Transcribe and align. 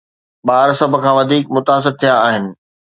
ٻار 0.47 0.69
سڀ 0.79 0.91
کان 1.03 1.13
وڌيڪ 1.17 1.45
متاثر 1.55 1.93
ٿيا 1.99 2.13
آهن 2.27 2.43